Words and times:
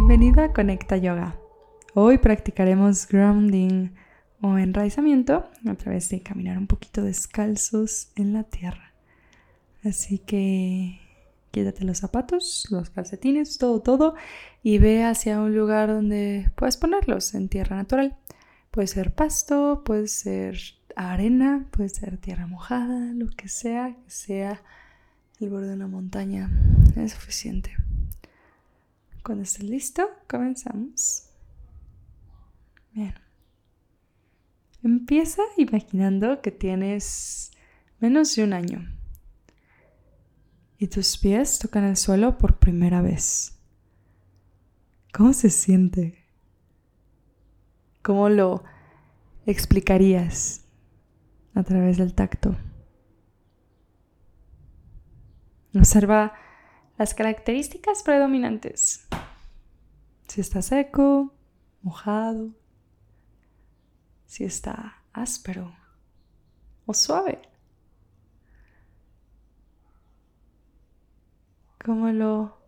Bienvenido 0.00 0.42
a 0.42 0.54
Conecta 0.54 0.96
Yoga. 0.96 1.36
Hoy 1.92 2.16
practicaremos 2.16 3.06
grounding 3.06 3.90
o 4.40 4.56
enraizamiento 4.56 5.50
a 5.66 5.74
través 5.74 6.08
de 6.08 6.22
caminar 6.22 6.56
un 6.56 6.66
poquito 6.66 7.02
descalzos 7.02 8.10
en 8.16 8.32
la 8.32 8.44
tierra. 8.44 8.94
Así 9.84 10.18
que 10.18 10.98
quítate 11.50 11.84
los 11.84 11.98
zapatos, 11.98 12.66
los 12.70 12.88
calcetines, 12.88 13.58
todo, 13.58 13.82
todo 13.82 14.14
y 14.62 14.78
ve 14.78 15.04
hacia 15.04 15.38
un 15.38 15.54
lugar 15.54 15.90
donde 15.90 16.50
puedas 16.56 16.78
ponerlos 16.78 17.34
en 17.34 17.50
tierra 17.50 17.76
natural. 17.76 18.16
Puede 18.70 18.86
ser 18.86 19.14
pasto, 19.14 19.82
puede 19.84 20.08
ser 20.08 20.56
arena, 20.96 21.66
puede 21.72 21.90
ser 21.90 22.16
tierra 22.16 22.46
mojada, 22.46 23.12
lo 23.12 23.28
que 23.28 23.48
sea, 23.48 23.94
que 24.02 24.10
sea 24.10 24.62
el 25.40 25.50
borde 25.50 25.68
de 25.68 25.74
una 25.74 25.88
montaña. 25.88 26.50
Es 26.96 27.12
suficiente. 27.12 27.76
Cuando 29.22 29.44
estés 29.44 29.64
listo, 29.64 30.08
comenzamos. 30.28 31.28
Bien. 32.92 33.14
Empieza 34.82 35.42
imaginando 35.56 36.40
que 36.40 36.50
tienes 36.50 37.50
menos 38.00 38.34
de 38.34 38.44
un 38.44 38.52
año 38.54 39.00
y 40.78 40.86
tus 40.88 41.18
pies 41.18 41.58
tocan 41.58 41.84
el 41.84 41.98
suelo 41.98 42.38
por 42.38 42.58
primera 42.58 43.02
vez. 43.02 43.60
¿Cómo 45.12 45.34
se 45.34 45.50
siente? 45.50 46.24
¿Cómo 48.02 48.30
lo 48.30 48.64
explicarías 49.44 50.64
a 51.54 51.62
través 51.64 51.98
del 51.98 52.14
tacto? 52.14 52.56
Observa 55.74 56.32
las 57.00 57.14
características 57.14 58.02
predominantes. 58.02 59.06
Si 60.28 60.42
está 60.42 60.60
seco, 60.60 61.32
mojado, 61.80 62.50
si 64.26 64.44
está 64.44 65.02
áspero 65.14 65.74
o 66.84 66.92
suave. 66.92 67.40
¿Cómo 71.82 72.08
lo 72.10 72.58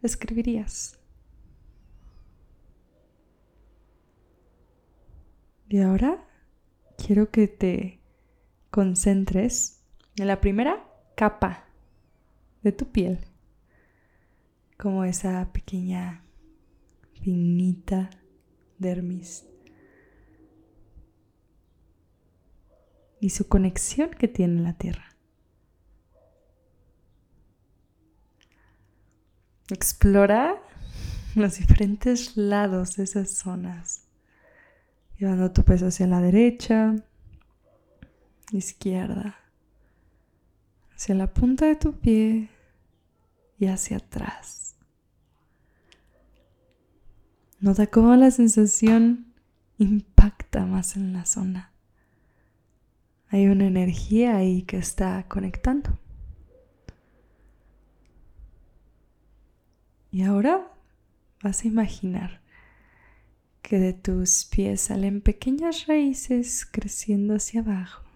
escribirías? 0.00 0.98
Y 5.68 5.82
ahora 5.82 6.26
quiero 6.96 7.30
que 7.30 7.46
te 7.46 8.00
concentres 8.70 9.82
en 10.16 10.28
la 10.28 10.40
primera 10.40 10.82
capa 11.14 11.67
de 12.68 12.72
tu 12.72 12.90
piel, 12.90 13.18
como 14.76 15.04
esa 15.04 15.50
pequeña 15.52 16.22
finita 17.22 18.10
dermis. 18.78 19.46
Y 23.20 23.30
su 23.30 23.48
conexión 23.48 24.10
que 24.10 24.28
tiene 24.28 24.62
la 24.62 24.74
tierra. 24.74 25.16
Explora 29.70 30.62
los 31.34 31.58
diferentes 31.58 32.36
lados 32.36 32.96
de 32.96 33.04
esas 33.04 33.30
zonas, 33.30 34.04
llevando 35.18 35.52
tu 35.52 35.64
peso 35.64 35.86
hacia 35.86 36.06
la 36.06 36.20
derecha, 36.20 36.94
izquierda, 38.52 39.36
hacia 40.94 41.14
la 41.14 41.32
punta 41.32 41.66
de 41.66 41.76
tu 41.76 41.98
pie 41.98 42.48
y 43.58 43.66
hacia 43.66 43.98
atrás. 43.98 44.76
Nota 47.60 47.86
cómo 47.88 48.14
la 48.16 48.30
sensación 48.30 49.34
impacta 49.78 50.64
más 50.64 50.96
en 50.96 51.12
la 51.12 51.24
zona. 51.24 51.72
Hay 53.28 53.46
una 53.48 53.66
energía 53.66 54.36
ahí 54.36 54.62
que 54.62 54.78
está 54.78 55.26
conectando. 55.28 55.98
Y 60.10 60.22
ahora 60.22 60.72
vas 61.42 61.64
a 61.64 61.68
imaginar 61.68 62.40
que 63.60 63.78
de 63.78 63.92
tus 63.92 64.46
pies 64.46 64.80
salen 64.80 65.20
pequeñas 65.20 65.86
raíces 65.86 66.64
creciendo 66.64 67.34
hacia 67.34 67.60
abajo 67.60 68.08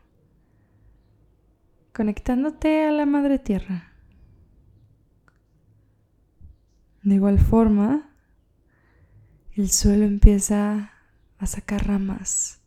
conectándote 1.93 2.85
a 2.85 2.91
la 2.91 3.07
madre 3.07 3.39
tierra. 3.39 3.92
De 7.03 7.17
igual 7.17 7.39
forma, 7.41 8.09
el 9.55 9.71
suelo 9.71 10.05
empieza 10.05 10.93
a 11.39 11.47
sacar 11.47 11.87
ramas 11.87 12.61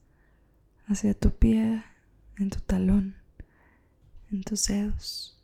hacia 0.87 1.13
tu 1.13 1.31
pie, 1.31 1.83
en 2.37 2.49
tu 2.49 2.59
talón, 2.59 3.15
en 4.31 4.43
tus 4.43 4.67
dedos. 4.67 5.41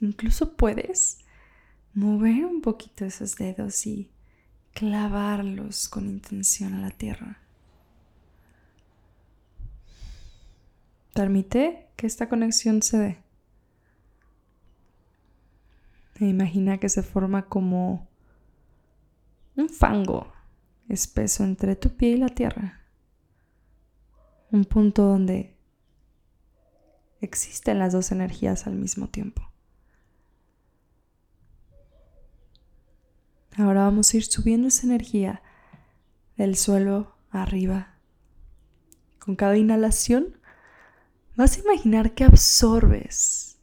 Incluso 0.00 0.54
puedes 0.54 1.24
mover 1.94 2.44
un 2.44 2.60
poquito 2.60 3.06
esos 3.06 3.36
dedos 3.36 3.86
y 3.86 4.10
clavarlos 4.74 5.88
con 5.88 6.06
intención 6.06 6.74
a 6.74 6.80
la 6.80 6.90
tierra. 6.90 7.43
Permite 11.14 11.88
que 11.96 12.06
esta 12.06 12.28
conexión 12.28 12.82
se 12.82 12.98
dé. 12.98 13.24
E 16.20 16.26
imagina 16.26 16.78
que 16.78 16.88
se 16.88 17.02
forma 17.02 17.48
como 17.48 18.08
un 19.56 19.68
fango 19.68 20.32
espeso 20.88 21.44
entre 21.44 21.76
tu 21.76 21.96
pie 21.96 22.10
y 22.10 22.16
la 22.16 22.28
tierra. 22.28 22.80
Un 24.50 24.64
punto 24.64 25.04
donde 25.04 25.56
existen 27.20 27.78
las 27.78 27.92
dos 27.92 28.12
energías 28.12 28.66
al 28.66 28.74
mismo 28.74 29.08
tiempo. 29.08 29.42
Ahora 33.56 33.84
vamos 33.84 34.12
a 34.12 34.16
ir 34.16 34.24
subiendo 34.24 34.66
esa 34.66 34.86
energía 34.86 35.42
del 36.36 36.56
suelo 36.56 37.14
arriba. 37.30 37.94
Con 39.20 39.36
cada 39.36 39.56
inhalación 39.56 40.36
Vas 41.36 41.56
a 41.56 41.60
imaginar 41.62 42.12
que 42.12 42.22
absorbes 42.22 43.58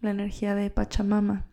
la 0.00 0.10
energía 0.10 0.54
de 0.54 0.70
Pachamama, 0.70 1.44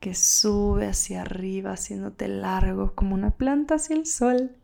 que 0.00 0.14
sube 0.14 0.88
hacia 0.88 1.20
arriba, 1.20 1.72
haciéndote 1.72 2.26
largo 2.26 2.94
como 2.94 3.14
una 3.14 3.32
planta 3.32 3.74
hacia 3.74 3.96
el 3.96 4.06
sol. 4.06 4.56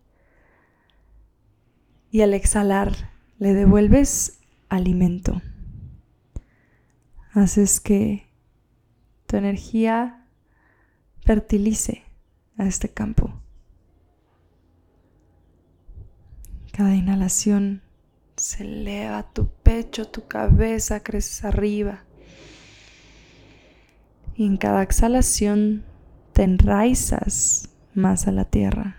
Y 2.10 2.22
al 2.22 2.32
exhalar, 2.32 3.10
le 3.38 3.52
devuelves 3.52 4.40
alimento. 4.70 5.42
Haces 7.32 7.78
que 7.78 8.26
tu 9.26 9.36
energía 9.36 10.26
fertilice 11.20 12.04
a 12.56 12.66
este 12.66 12.88
campo. 12.88 13.42
Cada 16.72 16.94
inhalación 16.94 17.82
se 18.38 18.64
eleva 18.64 19.32
tu 19.32 19.48
pecho, 19.62 20.06
tu 20.06 20.26
cabeza, 20.26 21.02
creces 21.02 21.44
arriba. 21.44 22.04
Y 24.36 24.46
en 24.46 24.56
cada 24.56 24.82
exhalación 24.82 25.84
te 26.32 26.44
enraizas 26.44 27.70
más 27.94 28.28
a 28.28 28.32
la 28.32 28.44
tierra. 28.44 28.96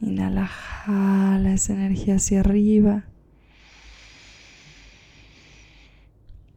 Inhala, 0.00 0.46
jala 0.46 1.52
esa 1.52 1.74
energía 1.74 2.16
hacia 2.16 2.40
arriba. 2.40 3.04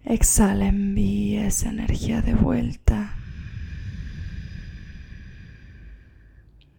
Exhala, 0.05 0.67
envía 0.67 1.47
esa 1.47 1.69
energía 1.69 2.21
de 2.21 2.33
vuelta. 2.33 3.15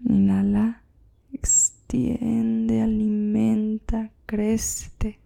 Inhala, 0.04 0.82
extiende, 1.32 2.80
crece. 4.56 5.18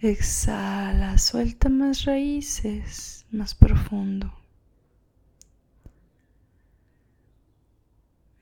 Exhala, 0.00 1.18
suelta 1.18 1.68
más 1.68 2.04
raíces, 2.04 3.26
más 3.30 3.54
profundo. 3.54 4.32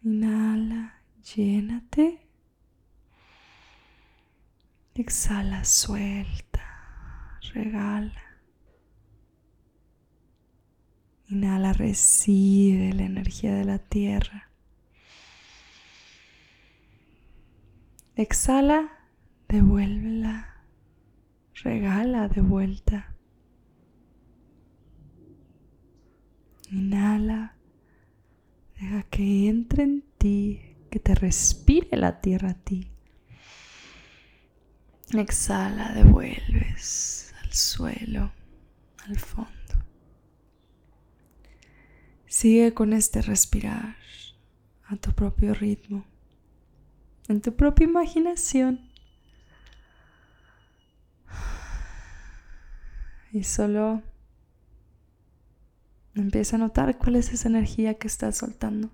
Inhala, 0.02 1.00
llénate. 1.34 2.20
Exhala, 4.94 5.64
suelta, 5.64 7.40
regala. 7.54 8.22
Inhala, 11.28 11.72
recibe 11.72 12.92
la 12.92 13.04
energía 13.04 13.54
de 13.54 13.64
la 13.64 13.78
tierra. 13.78 14.53
Exhala, 18.16 18.90
devuélvela 19.48 20.54
regala 21.62 22.28
de 22.28 22.40
vuelta. 22.40 23.14
Inhala, 26.70 27.56
deja 28.78 29.02
que 29.04 29.48
entre 29.48 29.84
en 29.84 30.04
ti, 30.18 30.76
que 30.90 30.98
te 30.98 31.14
respire 31.14 31.96
la 31.96 32.20
tierra 32.20 32.50
a 32.50 32.54
ti. 32.54 32.90
Exhala, 35.12 35.92
devuelves 35.92 37.32
al 37.42 37.52
suelo, 37.52 38.32
al 39.06 39.18
fondo. 39.18 39.50
Sigue 42.26 42.74
con 42.74 42.92
este 42.92 43.22
respirar 43.22 43.96
a 44.86 44.96
tu 44.96 45.12
propio 45.12 45.54
ritmo, 45.54 46.04
en 47.28 47.40
tu 47.40 47.54
propia 47.54 47.84
imaginación. 47.84 48.90
Y 53.32 53.44
solo 53.44 54.02
empieza 56.14 56.56
a 56.56 56.60
notar 56.60 56.96
cuál 56.98 57.16
es 57.16 57.32
esa 57.32 57.48
energía 57.48 57.94
que 57.94 58.06
estás 58.06 58.36
soltando 58.36 58.90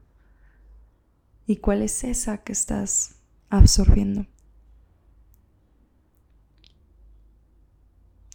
y 1.47 1.57
cuál 1.57 1.83
es 1.83 2.05
esa 2.05 2.39
que 2.39 2.53
estás 2.53 3.17
absorbiendo. 3.51 4.27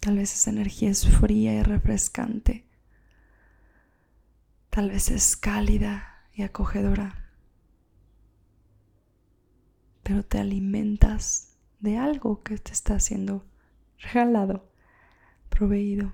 Tal 0.01 0.17
vez 0.17 0.33
esa 0.33 0.51
energía 0.51 0.91
es 0.91 1.07
fría 1.07 1.55
y 1.55 1.63
refrescante. 1.63 2.67
Tal 4.69 4.91
vez 4.91 5.09
es 5.09 5.35
cálida 5.35 6.27
y 6.33 6.43
acogedora. 6.43 7.24
Pero 10.05 10.21
te 10.23 10.37
alimentas 10.37 11.57
de 11.79 11.97
algo 11.97 12.43
que 12.43 12.59
te 12.59 12.71
está 12.71 12.99
siendo 12.99 13.43
regalado 13.97 14.69
proveído. 15.49 16.13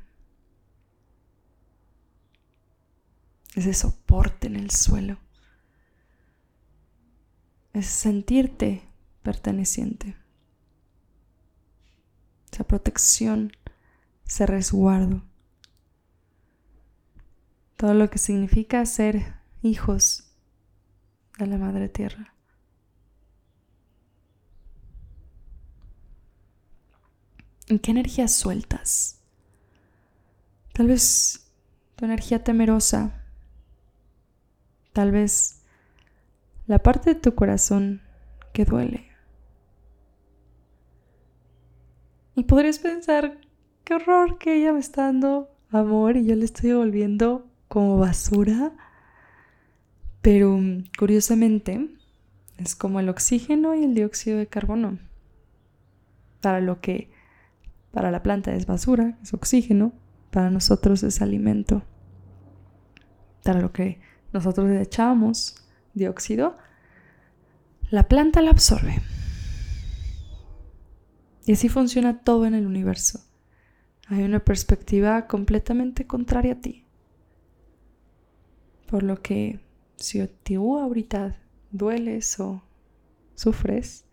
Ese 3.53 3.73
soporte 3.73 4.47
en 4.47 4.55
el 4.55 4.71
suelo. 4.71 5.17
Es 7.73 7.87
sentirte 7.87 8.87
perteneciente. 9.23 10.15
Esa 12.49 12.63
protección, 12.63 13.51
ese 14.25 14.45
resguardo. 14.45 15.21
Todo 17.75 17.93
lo 17.93 18.09
que 18.09 18.19
significa 18.19 18.85
ser 18.85 19.35
hijos 19.61 20.31
de 21.37 21.47
la 21.47 21.57
Madre 21.57 21.89
Tierra. 21.89 22.33
¿En 27.71 27.79
qué 27.79 27.91
energía 27.91 28.27
sueltas? 28.27 29.21
Tal 30.73 30.87
vez 30.87 31.49
tu 31.95 32.03
energía 32.03 32.43
temerosa. 32.43 33.23
Tal 34.91 35.11
vez 35.11 35.61
la 36.67 36.79
parte 36.79 37.13
de 37.13 37.21
tu 37.21 37.33
corazón 37.33 38.01
que 38.51 38.65
duele. 38.65 39.07
Y 42.35 42.43
podrías 42.43 42.79
pensar, 42.79 43.39
qué 43.85 43.93
horror 43.93 44.37
que 44.37 44.53
ella 44.53 44.73
me 44.73 44.81
está 44.81 45.03
dando 45.03 45.49
amor 45.69 46.17
y 46.17 46.25
yo 46.25 46.35
le 46.35 46.43
estoy 46.43 46.73
volviendo 46.73 47.47
como 47.69 47.97
basura. 47.97 48.73
Pero 50.21 50.59
curiosamente 50.99 51.87
es 52.57 52.75
como 52.75 52.99
el 52.99 53.07
oxígeno 53.07 53.75
y 53.75 53.85
el 53.85 53.95
dióxido 53.95 54.39
de 54.39 54.47
carbono. 54.47 54.99
Para 56.41 56.59
lo 56.59 56.81
que 56.81 57.20
para 57.91 58.09
la 58.09 58.23
planta 58.23 58.53
es 58.53 58.65
basura, 58.65 59.17
es 59.21 59.33
oxígeno, 59.33 59.93
para 60.31 60.49
nosotros 60.49 61.03
es 61.03 61.21
alimento. 61.21 61.83
Para 63.43 63.61
lo 63.61 63.71
que 63.73 63.99
nosotros 64.31 64.71
echamos 64.71 65.55
dióxido, 65.93 66.57
la 67.89 68.07
planta 68.07 68.41
la 68.41 68.51
absorbe. 68.51 69.01
Y 71.45 71.53
así 71.53 71.67
funciona 71.67 72.19
todo 72.23 72.45
en 72.45 72.53
el 72.53 72.65
universo. 72.65 73.19
Hay 74.07 74.23
una 74.23 74.39
perspectiva 74.39 75.27
completamente 75.27 76.07
contraria 76.07 76.53
a 76.53 76.61
ti. 76.61 76.85
Por 78.87 79.03
lo 79.03 79.21
que 79.21 79.59
si 79.97 80.25
tú 80.43 80.77
ahorita 80.77 81.35
dueles 81.71 82.39
o 82.39 82.63
sufres, 83.35 84.05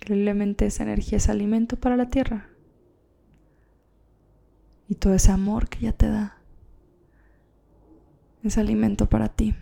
increíblemente 0.00 0.66
esa 0.66 0.84
energía 0.84 1.18
es 1.18 1.28
alimento 1.28 1.76
para 1.76 1.96
la 1.96 2.08
tierra 2.08 2.50
y 4.90 4.96
todo 4.96 5.14
ese 5.14 5.30
amor 5.30 5.68
que 5.68 5.78
ella 5.78 5.92
te 5.92 6.08
da 6.08 6.36
es 8.42 8.58
alimento 8.58 9.08
para 9.08 9.28
ti. 9.28 9.54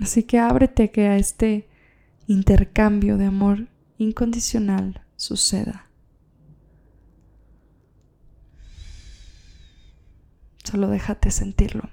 Así 0.00 0.24
que 0.24 0.40
ábrete 0.40 0.90
que 0.90 1.06
a 1.06 1.16
este 1.16 1.68
intercambio 2.26 3.16
de 3.18 3.26
amor 3.26 3.68
incondicional 3.98 5.04
suceda. 5.16 5.88
Solo 10.64 10.88
déjate 10.88 11.30
sentirlo. 11.30 11.88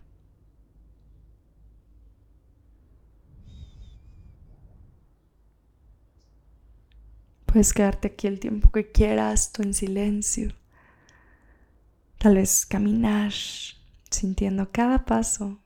Puedes 7.56 7.72
quedarte 7.72 8.10
aquí 8.10 8.28
el 8.28 8.42
tiempo 8.42 8.69
que 8.69 8.92
quieras, 8.92 9.54
tú 9.54 9.63
en 9.63 9.74
silencio. 9.74 10.52
Tal 12.18 12.36
vez 12.36 12.66
caminar, 12.66 13.31
sintiendo 14.10 14.74
cada 14.74 15.06
paso. 15.06 15.57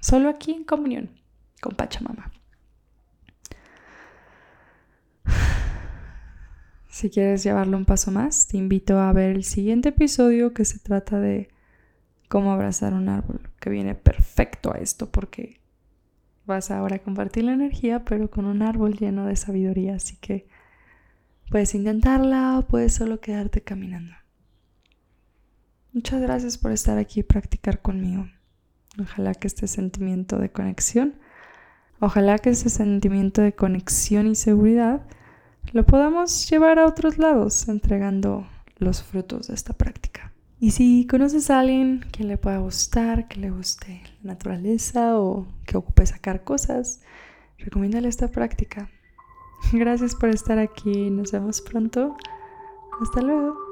Solo 0.00 0.28
aquí 0.28 0.50
en 0.50 0.64
comunión 0.64 1.10
con 1.60 1.76
Pachamama. 1.76 2.32
Si 6.88 7.08
quieres 7.08 7.44
llevarlo 7.44 7.76
un 7.76 7.84
paso 7.84 8.10
más, 8.10 8.48
te 8.48 8.56
invito 8.56 8.98
a 8.98 9.12
ver 9.12 9.36
el 9.36 9.44
siguiente 9.44 9.90
episodio 9.90 10.52
que 10.52 10.64
se 10.64 10.80
trata 10.80 11.20
de 11.20 11.48
cómo 12.28 12.52
abrazar 12.52 12.92
un 12.92 13.08
árbol, 13.08 13.48
que 13.60 13.70
viene 13.70 13.94
perfecto 13.94 14.74
a 14.74 14.78
esto 14.78 15.08
porque 15.12 15.60
vas 16.48 16.72
ahora 16.72 16.96
a 16.96 16.98
compartir 16.98 17.44
la 17.44 17.52
energía, 17.52 18.04
pero 18.04 18.28
con 18.28 18.46
un 18.46 18.62
árbol 18.62 18.96
lleno 18.98 19.26
de 19.26 19.36
sabiduría. 19.36 19.94
Así 19.94 20.16
que 20.16 20.48
puedes 21.50 21.74
intentarla 21.76 22.58
o 22.58 22.66
puedes 22.66 22.94
solo 22.94 23.20
quedarte 23.20 23.60
caminando. 23.60 24.14
Muchas 25.92 26.20
gracias 26.20 26.58
por 26.58 26.72
estar 26.72 26.98
aquí 26.98 27.20
y 27.20 27.22
practicar 27.22 27.80
conmigo. 27.80 28.26
Ojalá 29.00 29.34
que 29.34 29.46
este 29.46 29.68
sentimiento 29.68 30.38
de 30.38 30.50
conexión, 30.50 31.14
ojalá 32.00 32.38
que 32.38 32.50
este 32.50 32.68
sentimiento 32.68 33.42
de 33.42 33.54
conexión 33.54 34.26
y 34.26 34.34
seguridad 34.34 35.06
lo 35.72 35.86
podamos 35.86 36.48
llevar 36.50 36.78
a 36.78 36.86
otros 36.86 37.18
lados 37.18 37.68
entregando 37.68 38.48
los 38.78 39.02
frutos 39.02 39.48
de 39.48 39.54
esta 39.54 39.72
práctica. 39.72 40.32
Y 40.60 40.72
si 40.72 41.06
conoces 41.06 41.50
a 41.50 41.60
alguien 41.60 42.04
que 42.10 42.24
le 42.24 42.36
pueda 42.36 42.58
gustar, 42.58 43.28
que 43.28 43.38
le 43.38 43.50
guste 43.50 44.02
la 44.22 44.32
naturaleza 44.32 45.18
o 45.18 45.46
que 45.64 45.76
ocupe 45.76 46.04
sacar 46.04 46.42
cosas, 46.42 47.00
recomiéndale 47.58 48.08
esta 48.08 48.28
práctica. 48.28 48.90
Gracias 49.72 50.16
por 50.16 50.30
estar 50.30 50.58
aquí. 50.58 51.10
Nos 51.10 51.30
vemos 51.30 51.60
pronto. 51.60 52.16
Hasta 53.00 53.20
luego. 53.20 53.67